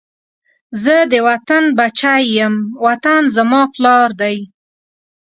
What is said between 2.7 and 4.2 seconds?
وطن زما پلار